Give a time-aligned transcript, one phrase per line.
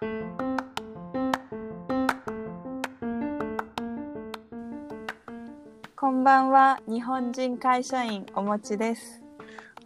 [0.00, 0.06] こ
[6.10, 9.22] んばんは、日本人会社員おもちです。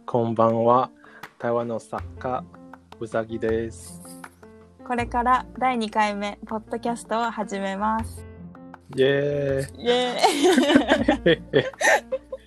[0.05, 0.89] こんばんは。
[1.37, 2.45] 台湾の作家、
[2.97, 4.01] うさぎです。
[4.87, 8.25] これから第2回目、ポッドキャストを始めます。
[8.95, 11.65] イエイエーイーイ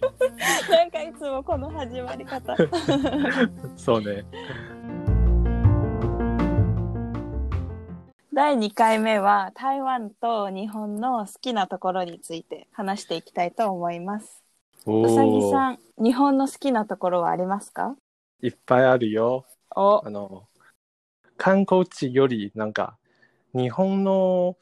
[0.73, 2.57] なんかいつもこの始まり方。
[3.77, 4.25] そうね。
[8.39, 14.45] 第2回目は台湾と日本の好きなところについて話していきたいと思います。
[14.87, 17.97] おうさぎーさん、日本の好きなところはありますか？
[18.41, 19.45] いっぱいあるよ。
[19.75, 20.45] おあの、
[21.37, 22.97] 観光地より、なんか、
[23.55, 24.57] 日本の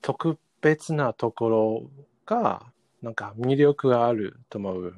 [0.00, 1.90] 特別なところ
[2.24, 2.62] が、
[3.02, 4.94] なんか魅力があると思う。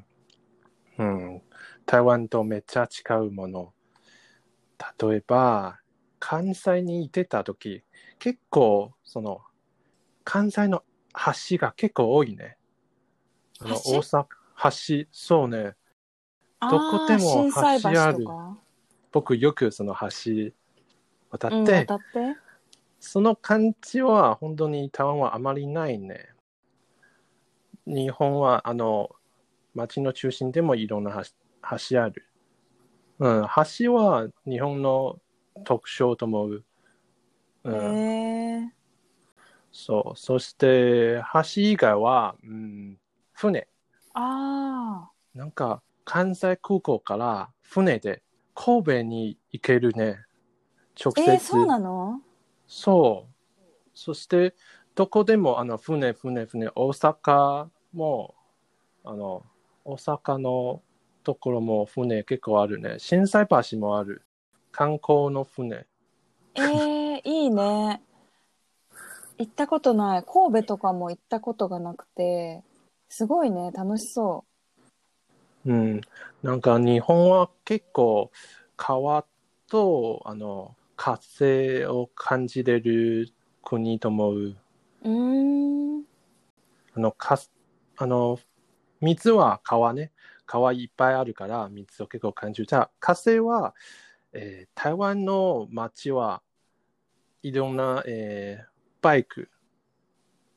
[0.98, 1.42] うん。
[1.84, 3.72] 台湾とめっちゃ違うもの。
[5.02, 5.80] 例えば、
[6.20, 7.82] 関西にいてた時、
[8.24, 9.42] 結構、その、
[10.24, 12.56] 関西の橋が結構多いね。
[13.60, 13.98] あの橋？
[13.98, 14.26] 大阪、
[15.04, 15.74] 橋、そうね。
[16.58, 18.24] どこでも橋橋ある。
[19.12, 20.52] 僕よくその橋
[21.28, 22.38] 渡って、うん、渡って？
[22.98, 26.30] その感じは本当に台湾はあまりないね。
[27.86, 29.10] 日本はあの
[29.74, 32.26] 街の中心でもいろんな橋橋ある。
[33.18, 33.46] うん、
[33.78, 35.18] 橋は日本の
[35.64, 36.64] 特徴と思う。
[37.64, 38.72] へうん、え
[39.72, 40.16] そう。
[40.16, 42.98] そして橋以外は、うん、
[43.32, 43.68] 船。
[44.14, 48.22] あなんか関西空港から船で
[48.54, 50.24] 神戸に行けるね。
[51.02, 51.30] 直ー、接。
[51.32, 52.20] えー、そうなの？
[52.66, 53.60] そう。
[53.94, 54.54] そして、
[54.94, 58.34] どこでも、あの、船、船、船、大阪も、
[59.04, 59.44] あの、
[59.84, 60.82] 大阪の
[61.24, 62.98] ところも船結構あるね。
[62.98, 64.22] 心斎橋もある。
[64.70, 65.86] 観光の船。
[66.54, 66.93] えー、
[67.44, 68.00] いいね。
[69.36, 70.24] 行ったことない。
[70.24, 72.62] 神戸とかも行ったことがなくて、
[73.10, 74.46] すごいね、楽しそ
[75.66, 76.00] うん。
[76.42, 78.30] なんか、日本は結構、
[78.78, 79.26] 川
[79.68, 83.28] と、あの、風を感じれる
[83.62, 84.56] 国と思う。
[85.02, 85.08] う。
[85.10, 86.04] ん。
[86.94, 87.38] あの、か
[87.98, 88.38] あの、
[89.02, 90.12] 水は川ね。
[90.46, 92.66] 川いっぱいあるから、水を結構感じる。
[92.66, 93.74] じゃあ、風は、
[94.32, 96.42] えー台湾の街は
[97.44, 99.50] いろんな、えーバイク、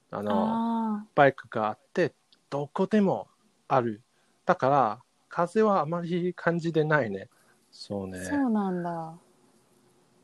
[0.09, 2.13] あの、あバイクがあって、
[2.49, 3.27] どこでも
[3.67, 4.01] ある。
[4.45, 7.27] だから、風はあまり感じてないね。
[7.71, 8.23] そうあ、ね。
[8.23, 9.15] そうなんだ。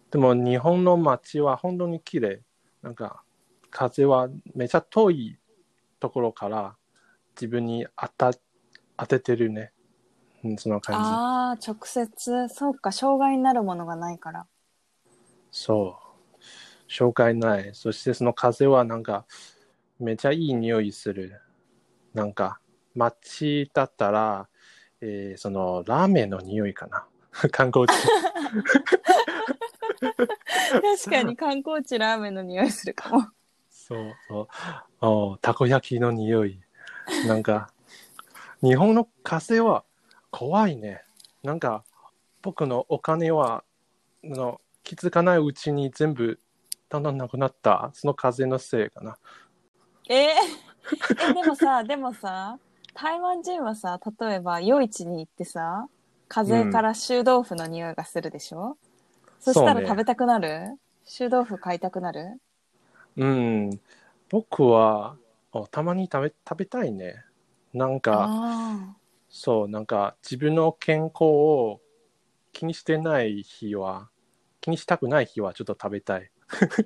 [0.09, 2.41] でも、日本の街は本当に綺麗。
[2.81, 3.23] なんか、
[3.69, 5.37] 風はめちゃ遠い
[5.99, 6.77] ところから
[7.35, 8.39] 自分に当た
[8.95, 9.73] 当ててるね。
[10.45, 14.47] うん、その感ああ、直接、そうか、障害になるものがないから。
[15.51, 15.59] じ。
[15.63, 16.02] そう。
[16.87, 17.71] 紹介ない。
[17.73, 19.25] そしてその風はなんか、
[19.99, 21.41] めちゃいい匂いする。
[22.13, 22.59] なんか、
[22.95, 24.47] 街だったら、
[25.01, 27.05] えーそのラーメンの匂いかな。
[27.51, 27.93] 観光地。
[30.81, 33.27] 確かに観光地ラーメンの匂いするかも。
[33.69, 34.47] そうそう。
[35.05, 36.61] おたこ焼きの匂い。
[37.27, 37.71] なんか、
[38.61, 39.83] 日本の風は
[40.31, 41.03] 怖いね。
[41.43, 41.83] なんか、
[42.41, 43.63] 僕のお金は、
[44.23, 46.39] あの気づかないうちに全部、
[46.93, 47.91] だんだんなくなった。
[47.93, 49.17] その風のせいかな。
[50.09, 52.59] えーえ、 でもさ、でもさ、
[52.93, 55.87] 台湾人はさ、例えば夜市に行ってさ、
[56.27, 58.77] 風から臭豆腐の匂いがするでしょ、
[59.39, 60.79] そしたそうねら食べたくなる？
[61.05, 62.39] 臭豆腐買いたくなる？
[63.17, 63.69] うん。
[64.29, 65.17] 僕は、
[65.51, 67.15] おたまに食べ食べたいね。
[67.73, 68.95] なんか、あ
[69.29, 71.81] そう、なんか自分の健康を
[72.53, 74.09] 気にしてない日は、
[74.61, 76.31] 気にしたくない日はちょっと食べたい。
[76.59, 76.85] ー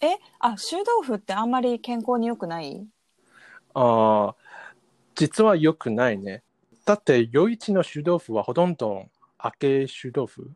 [0.06, 2.86] え、あ、臭豆腐ってあんまり健康に良くない？
[3.74, 4.36] ああ、
[5.14, 6.42] 実は良くないね。
[6.84, 9.06] だって、余市の臭豆腐はほとんど
[9.42, 10.50] 揚げ臭豆腐。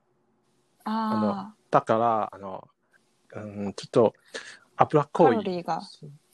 [0.85, 2.69] あだから、あの、
[3.35, 4.15] うん、ちょっと
[4.77, 5.37] 脂あ、カ濃い。
[5.37, 5.81] ロリーが。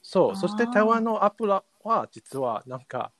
[0.01, 3.11] そう、そして台湾の油は実はなんか、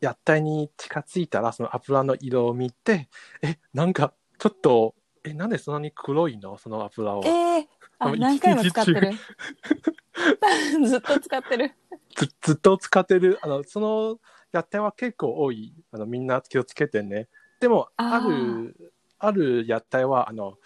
[0.00, 3.08] 屋台に近づいたら、その油の色を見て、
[3.42, 4.94] え、なんかちょっと、
[5.24, 6.58] え、なんでそんなに黒いの？
[6.58, 7.22] その油を。
[7.24, 7.66] えー、
[7.98, 9.12] あ、何回も使ってる。
[10.86, 11.72] ずっと使ってる。
[12.14, 13.38] ずずっと使ってる。
[13.42, 14.20] あのその
[14.52, 15.74] 屋台は結構多い。
[15.92, 17.28] あのみんな気をつけてね。
[17.60, 20.58] でもああるある屋台はあの、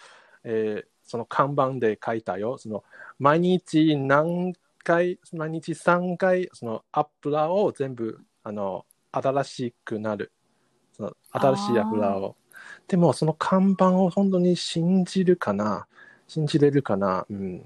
[0.43, 2.59] えーその看板で書いたよ。
[2.59, 2.83] その
[3.17, 4.53] 毎日何
[4.83, 10.31] 回毎日3回その油を全部あの新しくなる。
[10.93, 12.35] その新しい油を
[12.89, 15.85] でもその看板を本当に信じるかな？
[16.27, 17.25] 信じれるかな？
[17.29, 17.63] うん。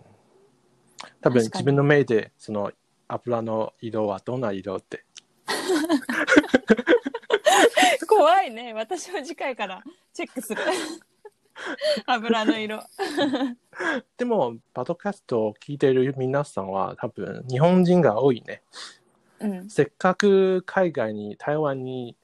[1.21, 2.71] 多分自分の目で、その
[3.07, 5.05] 油の色はどんな色って。
[8.05, 8.73] 怖いね。
[8.73, 9.81] 私も次回から
[10.13, 10.61] チェックする。
[12.05, 12.83] 油の色。
[14.17, 18.61] でも、パドキャストを聞いている皆さんは多分日本人が多いね。
[19.39, 19.69] うん。
[19.69, 22.17] せっかく海外に、台湾に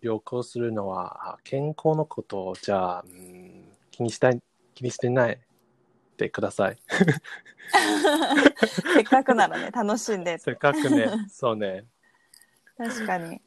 [0.00, 4.40] 旅行するのはあ健康のことをじゃあ、うん、気にしたい、
[4.74, 5.40] 気にしてない
[6.16, 6.78] でください。
[8.94, 10.38] せっかくならね、楽しんで。
[10.38, 11.84] せっかくね、 そうね。
[12.76, 13.40] 確かに。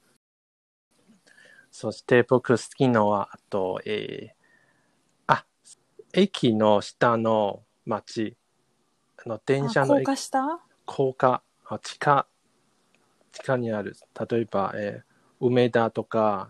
[1.72, 4.34] そして僕好きのは、あと、えー、
[5.28, 5.46] あ、
[6.12, 8.38] 駅の下の町、
[9.26, 10.60] あの電車の駅架下？
[10.86, 12.28] 高架、あ地下、
[13.32, 13.96] 地下にある、
[14.30, 15.11] 例えば、えー
[15.42, 16.50] 梅田とか、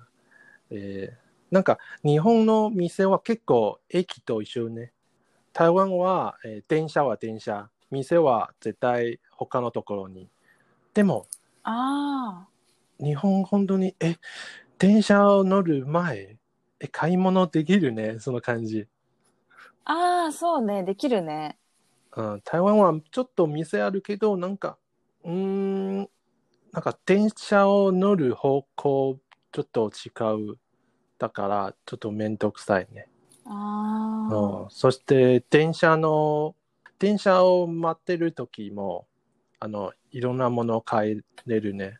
[0.71, 1.21] えー
[1.51, 4.93] なんか日本の店は結構駅と一緒ね。
[5.53, 10.29] 台湾は、えー電車は電車、店は絶対他のところに。
[10.93, 11.27] でも、
[11.65, 12.47] あ
[13.01, 14.15] 日本本当に、え、
[14.79, 16.37] 電車を乗る前、
[16.79, 18.87] え、買い物できるね、その感じ。
[19.85, 19.93] あ。
[19.93, 20.83] ああ、そうね。
[20.83, 21.59] できるね。
[22.15, 24.77] うん、台湾はちょっと店あるけど、なんか、
[25.23, 26.09] うーん、
[26.71, 29.19] なんか電車を乗る方向、
[29.51, 30.57] ちょっと違う。
[31.17, 33.07] だから、ちょっとめんどくさいね。
[33.45, 34.35] ああ。
[34.35, 36.55] うん、そして、電車の、
[36.97, 39.05] 電車を待ってる時も、
[39.59, 41.99] あの、いろんなものを買えれるね。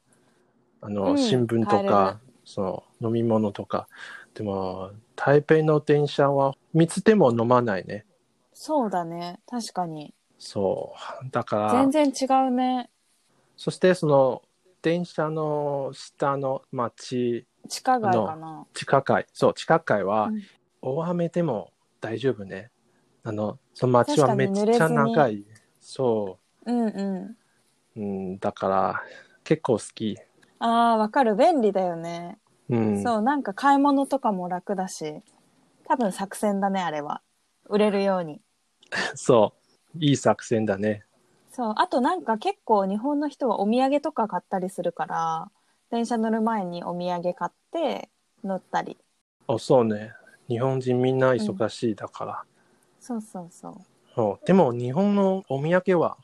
[0.79, 3.89] あの、うん新聞とか、その、飲み物とか。
[4.33, 8.05] でも、台北の電車は、水でも飲まないね。
[8.53, 9.41] そうだね。
[9.45, 10.13] 確かに。
[10.39, 10.93] そ
[11.25, 11.29] う。
[11.29, 12.89] だから、全然違うね。
[13.57, 14.41] そしてその
[14.81, 18.65] 電車の下の町、地下街かな。
[18.73, 20.41] 地下街、そう、地下街はうん
[20.83, 22.71] 大雨でも大丈夫ね。
[23.23, 25.45] あの、その町はめっちゃ長い。
[25.79, 27.25] そうんうん。
[27.25, 27.37] う、
[27.95, 29.03] うん、だから
[29.43, 30.17] 結構好き。
[30.57, 31.35] ああ、わかる。
[31.35, 32.39] 便利だよね。
[32.69, 35.21] うん、そう、なんか買い物とかも楽だし。
[35.87, 37.21] 多分作戦だね、あれは。
[37.69, 38.41] 売れるように。
[39.15, 39.53] そ
[39.95, 41.03] う、いい作戦だね。
[41.51, 41.73] そう。
[41.77, 45.51] あとなんか結構日本の人はお土産とか買ったりするから、
[45.91, 48.09] 電車乗る前にお土産買って
[48.43, 48.97] 乗ったり。
[49.47, 50.13] あそうね。
[50.47, 52.43] 日本人みんな忙しいだから。
[52.99, 53.75] そうそうそう。
[54.15, 56.17] そうでも日本のお土産は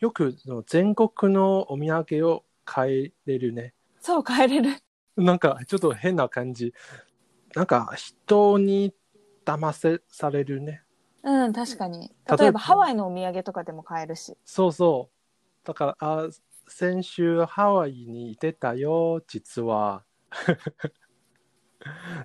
[0.00, 0.34] よく
[0.66, 3.74] 全国のお土産を買えれるね。
[4.00, 4.70] そう、帰れる。
[5.16, 6.72] なんかちょっと変な感じ。
[7.54, 8.94] なんか人に
[9.44, 10.82] 騙せされるね。
[11.24, 12.10] うん、確かに。
[12.38, 14.36] 例えばハワイのお土産とかでも買えるし。
[14.44, 15.66] そうそう。
[15.66, 16.28] だから、あ
[16.68, 20.04] 先週ハワイにいてたよ、実は。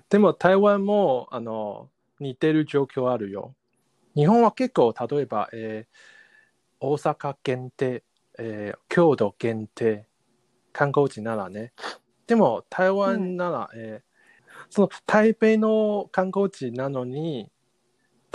[0.08, 1.90] でも台湾もあの
[2.20, 3.54] 似てる状況あるよ。
[4.16, 5.98] 日本は結構、例えば、えー
[6.80, 8.04] 大阪限定、
[8.38, 10.06] えー京都限定、
[10.72, 11.72] 観光地ならね。
[12.26, 14.08] でも台湾なら、えー
[14.70, 17.50] その台北の観光地なのに、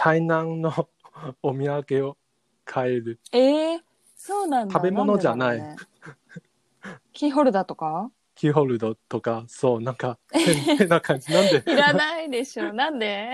[0.03, 0.69] 台南の
[1.41, 1.65] お土
[1.95, 2.17] 産を
[2.65, 3.21] 買える。
[3.31, 3.81] ええ
[4.17, 4.73] そうなんだ。
[4.73, 8.11] 食べ物じゃないんでだろうねキーホルダーとか？
[8.35, 11.31] キーホルドとか、そう、なんか変変な感じ。
[11.31, 11.63] なんで？
[11.71, 12.73] いらないでしょ。
[12.73, 13.31] なんで？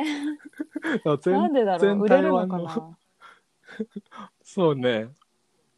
[1.24, 1.80] 全なんでだろう？
[1.80, 2.98] 全売れるのかな？
[4.44, 5.10] そうね。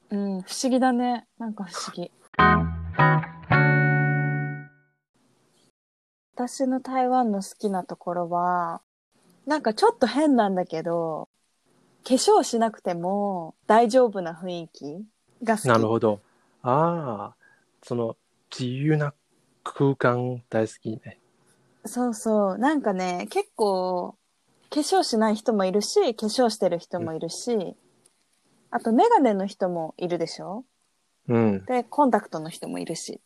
[0.09, 1.25] うん、不思議だね。
[1.37, 2.11] なんか不思議。
[6.35, 8.81] 私の台湾の好きなところは、
[9.45, 11.27] なんかちょっと変なんだけど、
[12.03, 15.05] 化粧しなくても大丈夫な雰囲気
[15.43, 15.67] が好き。
[15.67, 16.19] なるほど。
[16.63, 17.35] ああ、
[17.83, 18.17] その
[18.51, 19.13] 自由な
[19.63, 21.19] 空間大好きね。
[21.85, 22.57] そうそう。
[22.57, 24.15] なんかね、結構、
[24.69, 27.75] 化粧しない人もいるし、化粧してる人もいるし、
[28.69, 30.63] あとメガネの人もいるでしょ？
[31.27, 31.65] うん。
[31.65, 33.19] で、コンタクトの人もいるし。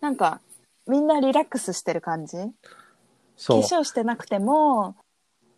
[0.00, 0.40] なんか、
[0.86, 2.36] みんなリラックスしてる感じ？
[3.46, 3.60] 化そう。
[3.60, 4.96] 粧してなくても、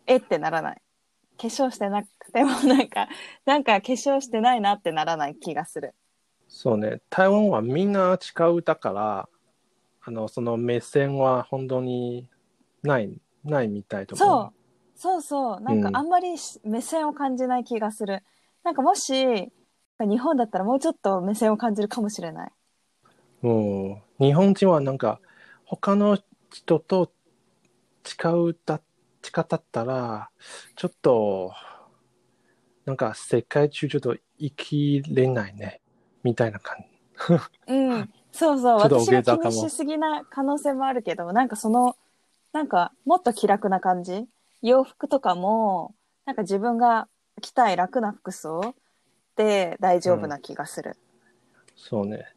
[0.07, 0.81] えってならない。
[1.37, 3.09] 化粧してなくても、 なんか、
[3.45, 5.95] なんか化粧してないなってならない気がする。
[6.47, 7.01] そうね。
[7.09, 9.29] 台湾はみんな違うだから、
[10.03, 12.29] あの、その目線は本当に
[12.83, 14.41] ない、ないみたいと思う。
[14.41, 14.99] そう。
[14.99, 15.61] そうそう。
[15.61, 18.23] なんかうんあんまりし目線を感じない気がする。
[18.63, 19.51] なんかもし、
[19.99, 22.51] 日本だったらもうちょっと目線を感じるかもしれない。
[23.41, 25.19] もう、日本人はなんか、
[25.65, 26.17] 他の
[26.51, 27.11] 人と
[28.05, 30.29] 違うだ、違ったったら、
[30.75, 31.53] ちょっと、
[32.85, 35.81] なんか世界中ちょっと生きれないね、
[36.23, 36.77] みたいな感
[37.67, 37.73] じ。
[37.73, 38.13] うん。
[38.31, 38.77] そうそう。
[38.79, 41.95] 私が気にしすぎな可能性もあるけど、なんかその、
[42.51, 44.27] なんかもっと気楽な感じ？
[44.61, 45.95] 洋服とかも、
[46.25, 47.07] なんか自分が
[47.41, 48.75] 着たい楽な服装？
[49.35, 50.97] で大丈夫な気がする。
[51.75, 52.27] そうね。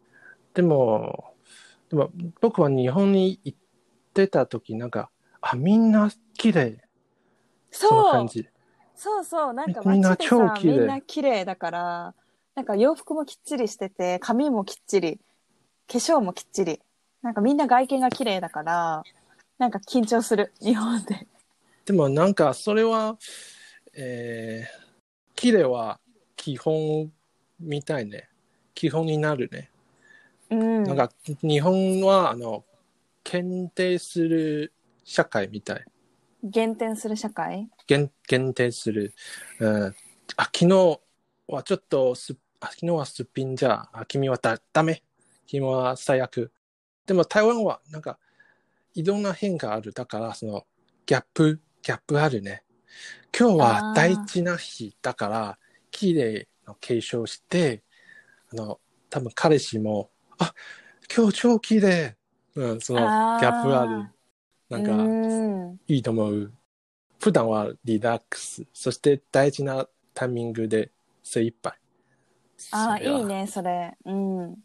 [0.54, 1.34] でも、
[1.90, 3.58] でも僕は日本に行っ
[4.14, 6.78] てた時なんか、あ、みんな綺麗。
[7.70, 8.48] そんなそう感じ。
[8.96, 12.14] そうそうなんかみんな街でさみんな綺麗だから
[12.54, 15.20] なんか洋服もきっちりしてて髪もきっちり
[15.86, 16.80] 化粧もきっちり
[17.20, 19.02] なんかみんな外見が綺麗だから
[19.58, 21.26] なんか緊張する日本で
[21.84, 23.18] でもなんかそれは、
[23.94, 26.00] えー、綺麗は
[26.36, 27.12] 基本
[27.60, 28.28] みたいね。
[28.74, 29.70] 基本になるね。
[30.50, 31.10] うんなんか
[31.42, 32.64] 日本はあの
[33.24, 34.72] 検定する
[35.06, 35.84] 社会みたい。
[36.42, 37.68] 減点する社会？
[37.86, 39.14] 限限定する。
[39.60, 39.94] うん、
[40.36, 41.00] あ昨日
[41.46, 45.02] はちょっとすあ昨日はすっぴんじゃあ君はだダメ
[45.46, 46.52] 君は最悪。
[47.06, 48.18] でも台湾はなんか
[48.94, 49.92] いろんな変化ある。
[49.92, 50.66] だからその
[51.06, 52.64] ギャップギャップあるね。
[53.38, 55.58] 今日は大事な日だから
[55.92, 57.84] 綺麗の化粧して
[58.52, 60.52] あの多分彼氏もあ
[61.14, 62.16] 今日超綺麗
[62.56, 64.10] うんそのギャップある。
[64.68, 66.52] なんか、うんいいと思う。
[67.20, 70.92] 普段はリラックス、そして大事なタイミングで
[71.22, 71.78] 精一杯。
[72.70, 74.56] ああいいねそれうん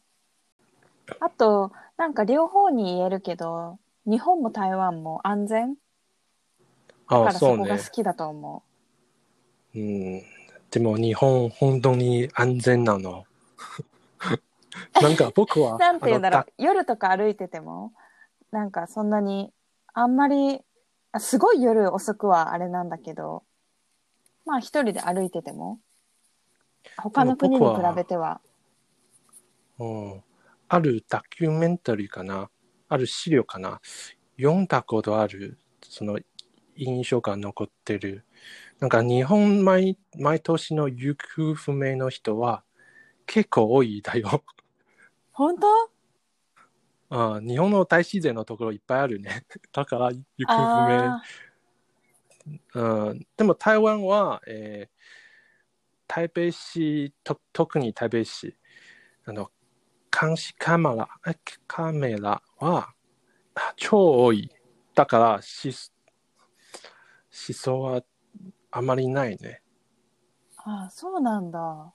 [1.19, 5.77] あとなんか両方に言えるけど日本も台湾も安全？
[7.11, 7.89] だかあらそこが好。
[7.91, 8.65] きだと思
[9.75, 10.21] うん。
[10.71, 13.25] でも日本、本当に安全なの。
[14.99, 15.81] なんか僕は、う。
[15.81, 17.93] なんて言うんだろあう夜とか歩いてても
[18.51, 19.53] なんかそんなに
[19.93, 20.59] あんまり
[21.11, 23.43] あすごい夜遅くはあれなんだけど
[24.45, 25.79] まあ一人で歩いてても
[26.97, 28.41] 他の国に比べては。
[29.79, 30.23] のうん、
[30.69, 32.49] あるダキュメンタリーかな、
[32.89, 33.81] ある資料かな、
[34.37, 36.19] 読んだことある、その
[36.75, 38.25] 印象が残ってる。
[38.79, 42.63] なんか日本毎毎年の行方不明の人は
[43.25, 44.43] 結構多いだよ。
[45.31, 45.90] 本当？
[47.11, 49.43] ああ日本の大自然のところいっぱいあるね。
[49.73, 51.19] だから行方あ
[52.73, 53.09] 不明。
[53.09, 55.01] うん、でも台湾は、えー
[56.13, 58.57] 台北市と、特に台北市、
[59.23, 59.49] あの
[60.11, 61.37] 監視カメラえ
[61.67, 62.93] カメラは
[63.55, 64.49] あ超多い。
[64.93, 68.03] だからし思想は
[68.71, 69.61] あまりないね。
[70.65, 71.93] ーあーそうなんだ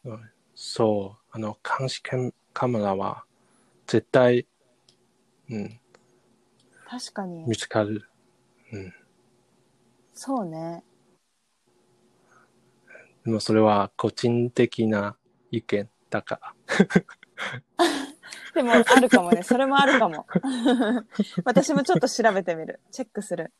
[0.54, 2.16] そう、あの監視カ
[2.54, 3.24] カメラは
[3.86, 4.46] 絶対、
[5.50, 5.80] うん、
[6.88, 7.44] 確かに。
[7.46, 8.08] 見つかる。
[8.72, 8.94] うん。
[10.14, 10.82] そうね。
[13.24, 15.16] でもそれは個人的な
[15.50, 16.40] 意見だか。
[16.40, 16.54] ら。
[18.54, 19.42] でもあるかもね。
[19.42, 20.26] それもあるかも。
[21.44, 22.80] 私もちょっと調べてみる。
[22.90, 23.52] チェックする。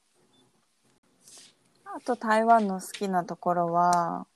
[1.84, 4.26] あと台湾の好きなところは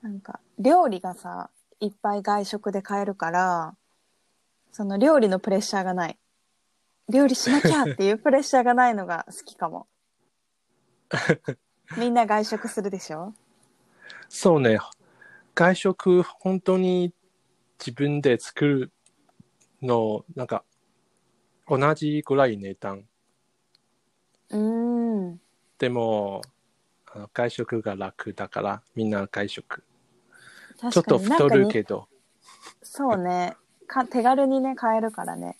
[0.00, 3.76] なんか料理がさいっぱい外食で買えるから
[4.72, 6.18] その料理のプレッシャーがない
[7.08, 9.86] 料理しなきゃっていうプレッシャーがないのが好きかも
[11.96, 13.34] みんな外食するでしょ？
[14.28, 14.78] そうね。
[15.54, 17.12] 外食、本当に
[17.78, 18.92] 自分で作る
[19.82, 20.64] の、なんか、
[21.68, 23.06] 同じぐらい値段。
[24.48, 25.40] うーん
[25.78, 26.40] でも、
[27.34, 29.84] 外食が楽だから、みんな外食。
[30.90, 32.08] ちょっと太るけど。
[32.82, 33.56] そうね
[33.92, 35.56] か手軽にね買えるからね。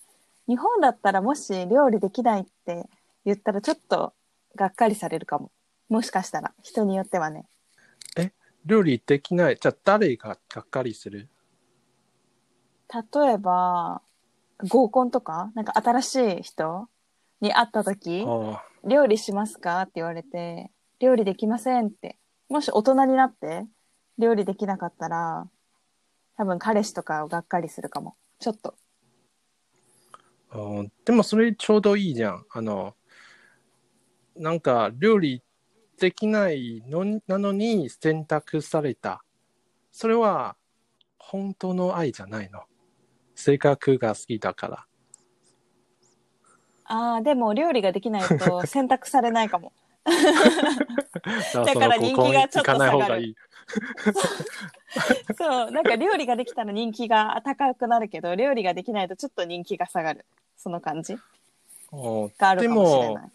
[0.49, 2.89] 日本だったらもし料理できないって
[3.25, 4.15] 言ったらちょっと
[4.57, 5.51] がっかりされるかも。
[5.89, 6.53] もしかしたら。
[6.63, 7.47] 人によってはね。
[8.65, 9.57] 料理できない？
[9.61, 11.29] じゃあ誰ががっかりする？
[12.89, 14.03] 例えば
[14.69, 15.51] 合コンとか？
[15.55, 16.89] なんか新しい人？
[17.41, 20.71] に会った時あ「料理しますか?」って言われて
[21.01, 22.17] 「料理できません」って。
[22.49, 23.67] もし大人になって
[24.19, 25.49] 料理できなかったら
[26.37, 28.75] 多分彼氏とかをがっかりするかもちょっと
[30.53, 32.45] ああでもそれちょうどいいじゃん。
[32.51, 32.95] あの、
[34.37, 35.43] なんか料理
[35.99, 39.25] できないのになのに選択された。
[39.91, 40.57] それは
[41.19, 42.61] 本当の愛じゃないの。
[43.35, 44.87] 性格が好きだから。
[46.85, 49.73] ああでも料理ができないと選択されないかも
[51.55, 53.37] だだから人気がちょっと行かない方がいい。
[55.37, 60.25] そう、なんか料理ができたら人気が高くなるけど、料理ができないとちょっと人気が下がる。
[60.57, 61.15] その感じ
[61.93, 63.31] うんがあるでかもしれもない。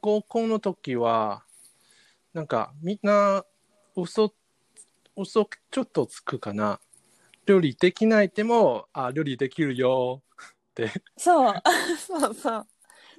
[0.00, 1.44] 高校の時は
[2.32, 3.44] なんかみんな
[3.94, 4.32] 嘘
[5.16, 6.80] 嘘ちょっとつくかな。
[7.44, 10.22] 料理できないでもあ料理できるよ
[10.70, 10.90] って。
[11.16, 11.54] そう、
[11.98, 12.66] そうそう。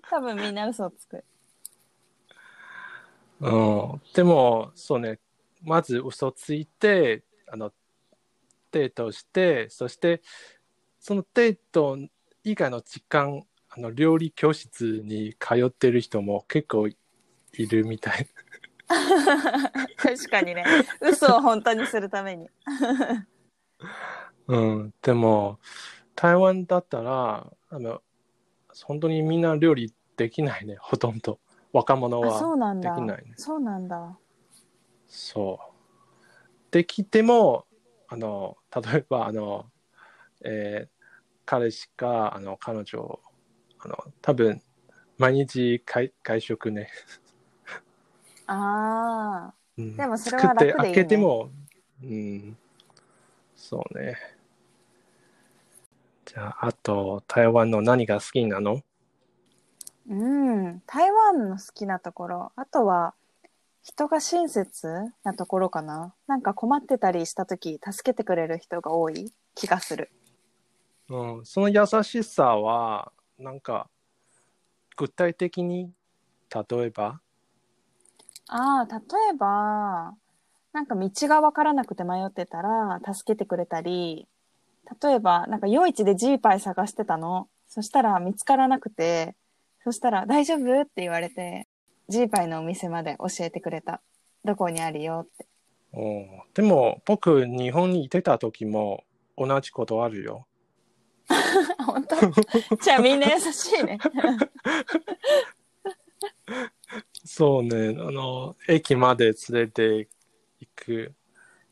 [0.09, 1.23] 多分みんな嘘をつく。
[3.39, 3.49] う
[3.97, 5.19] ん、でもそうね
[5.63, 7.71] まず嘘ついてあの
[8.71, 10.21] デートしてそして
[10.99, 11.97] そのデート
[12.43, 16.95] 以外の時間あの料理教室に通ってる人も結構い
[17.67, 18.27] るみたい。
[19.97, 20.63] 確かにね。
[21.01, 22.47] 嘘を本当にするために。
[24.47, 25.59] うん、でも
[26.15, 28.01] 台湾だったらあの
[28.83, 31.39] 本当にみんな料理できないねほとんど。
[31.71, 32.93] 若者あそうはなんだ。
[32.93, 33.33] できないね。
[33.37, 34.17] そうなんだ
[35.15, 35.73] そう。
[36.71, 37.67] できても
[38.07, 39.65] あの例えばあの、
[40.43, 40.93] えー
[41.45, 43.19] 彼氏かあの彼女
[43.79, 44.61] あの多分
[45.17, 46.89] 毎日外外食ね、
[48.47, 49.97] ああうん。
[49.97, 50.77] でもそれは楽でいいね。
[50.77, 51.51] 作って開けても
[52.01, 52.57] うん。
[53.57, 54.17] そうね。
[56.25, 58.81] じゃああと台湾の何が好きなの？
[60.09, 60.81] うん。
[60.87, 62.51] 台湾の好きなところ。
[62.55, 63.13] あとは
[63.83, 64.87] 人が親切
[65.23, 66.15] なところかな？
[66.25, 69.33] なんか困ってたりした時助けてくれる人が多い？
[69.55, 70.09] 気がする。
[71.09, 73.89] うん、その優しさはなんか
[74.95, 75.91] 具体的に？
[76.49, 77.19] 例えば？
[78.47, 78.99] ああ例
[79.31, 80.13] えば
[80.71, 84.27] なんか道が分からなくて迷ってたら助けてくれたり
[85.01, 87.47] 例えばなんか夜市でジーパイ探してたの？
[87.67, 89.35] そしたら見つからなくて
[89.83, 91.62] そしたら「大丈夫?」って言われて
[92.09, 94.01] ジーパイのお店まで教えてくれた。
[94.43, 95.47] どこにあるよって。
[95.93, 99.03] うんでも僕日本にいてた時も
[99.37, 100.47] 同じことあるよ。
[101.85, 102.15] 本当？
[102.77, 103.99] じゃあみんな優しいね。
[107.23, 107.95] そうね。
[107.99, 110.07] あの駅まで連れて
[110.59, 111.13] 行く。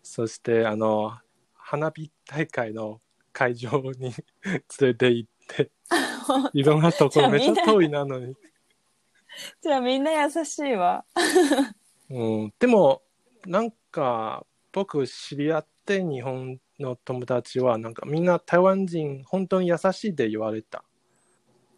[0.04, 1.18] そしてあの
[1.54, 3.02] 花火大会の
[3.34, 5.72] 会場に 連れて行って。
[6.54, 8.36] いろんなところめっちゃ遠いなのに。
[9.62, 11.06] じゃあみんな優しいわ。
[12.10, 13.02] うん、でも
[13.46, 20.84] なんか僕知り合って日本の友達はなんかみんな台湾人本当に優しいって言われた。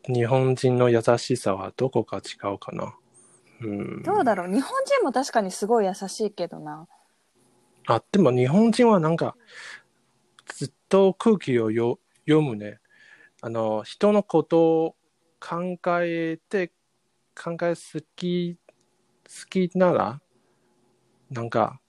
[0.07, 2.93] 日本人の優しさはどこか違うかな。
[3.61, 4.03] うん。
[4.03, 4.53] どうだろう？
[4.53, 6.87] 日本人も確かにすごい優しいけどな。
[7.87, 9.35] あでも日本人はなんか
[10.47, 12.79] ずっと空気をよ読むね。
[13.41, 14.95] あの人のことを
[15.39, 16.71] 考えて
[17.35, 18.57] 考えすぎ
[19.25, 20.21] 好きなら
[21.29, 21.79] なんか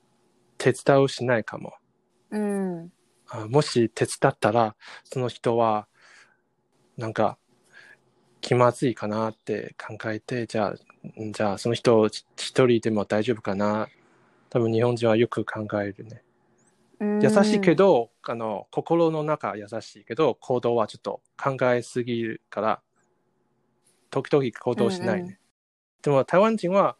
[0.58, 1.74] 手伝うしないかも。
[2.30, 2.92] うん。
[3.28, 5.86] あもし手伝ったらその人は
[6.96, 7.38] なんか
[8.40, 10.74] 気まずいかなって考えてじゃ
[11.16, 13.88] あんじゃあその人一人でも大丈夫かな。
[14.50, 16.22] 多分日本人はよく考えるね。
[17.22, 22.82] 優しいけどあの心の中は優しいけど行動はちょっと考えすぎるから
[24.14, 25.36] 時々行動しないね、うんうん。
[26.02, 26.96] でも台湾人は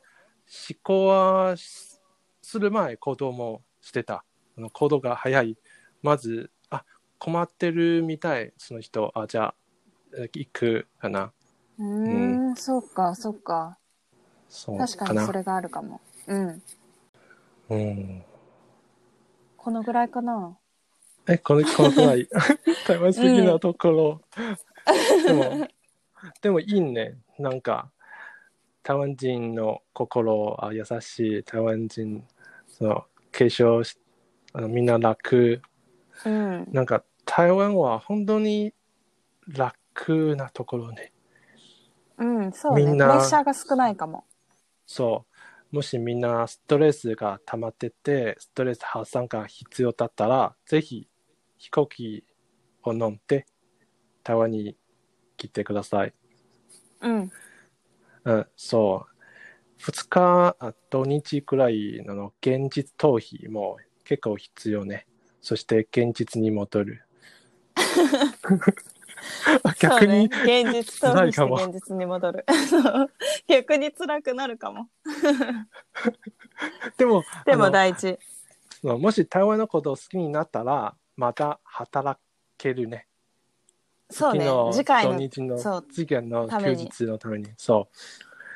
[0.68, 2.00] 思考はし
[2.42, 4.24] する前行動もしてた。
[4.58, 5.56] あの行動が早い。
[6.02, 6.84] まずあ
[7.20, 9.12] 困ってるみたいその人。
[9.14, 9.54] あじゃあ
[10.18, 11.32] え行くかな。
[11.78, 13.78] うんうーんそうかそうか。
[14.48, 16.00] そう確かにそれがあるかも。
[16.26, 16.62] うん。
[17.68, 18.24] うん。
[19.56, 20.58] このぐらいかな。
[21.28, 22.28] え、この、このくらい、
[22.86, 24.20] 台湾好きなところ。
[25.26, 25.68] でも、
[26.40, 27.18] でもいいね。
[27.38, 27.90] なんか、
[28.82, 32.26] 台湾人の心あ優しい台湾人、
[32.66, 33.98] その、継承し、
[34.52, 35.60] あのみんな楽。
[36.24, 38.72] うんなんか、台湾は本当に
[39.48, 41.12] 楽なところね。
[42.18, 44.24] うんそうねプレみんなッシャーが少ないかも
[44.86, 45.26] そ
[45.72, 45.76] う。
[45.76, 51.08] もしみんなストレスが溜まってて、ストレス発散が必要だったら、ぜひ
[51.56, 52.24] 飛行機
[52.84, 53.46] を乗って
[54.22, 54.76] 台湾に
[55.48, 56.12] 来てください。
[57.00, 57.32] うん
[58.24, 59.14] うん、そう。
[59.82, 65.06] 2日、あ土日くらいのの現実逃避も結構必要ね。
[65.42, 67.02] そして現実に戻る。
[69.78, 73.10] 逆に、そうね、現実逃避し辛いかもて現実に戻るそう
[73.48, 74.90] 逆に辛くなるかも
[76.98, 78.18] でも、でも大事
[78.82, 82.20] もし台湾のことを好きになったら、また働
[82.58, 83.06] けるね。
[84.10, 87.48] そうね次回の土日の次の休日のために。
[87.56, 87.88] そ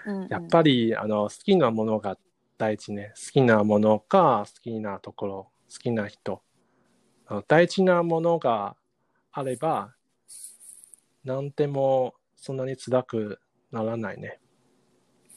[0.06, 0.10] う。
[0.10, 2.16] うんうんやっぱり、あの好きなものが
[2.56, 3.12] 大事ね。
[3.14, 6.40] 好きなものか、好きなところ、好きな人。
[7.26, 8.74] あの大事なものが
[9.32, 9.94] あれば、
[11.24, 13.38] 何でもそんなに辛く
[13.70, 14.40] ならないね。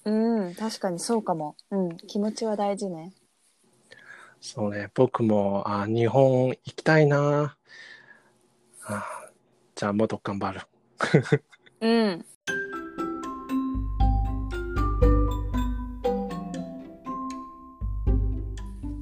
[0.06, 3.14] うん確かにそうかもうん気持ちは大事ね
[4.40, 7.56] そうね、僕もあ日本行きたいな。
[8.86, 9.21] あ
[9.82, 10.62] じゃあもっと頑張る。
[11.82, 12.26] うん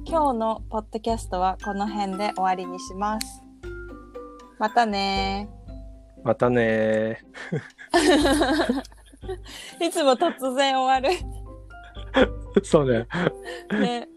[0.06, 3.42] 今日のポッドキャストはこの辺で終わりにします。
[4.58, 5.50] またね
[6.24, 7.26] またね
[9.82, 11.10] いつも突然終わる。
[12.64, 13.06] そうね。
[13.78, 14.08] ね。